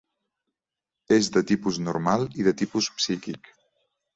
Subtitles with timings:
[1.17, 3.53] És de tipus normal i de tipus psíquic.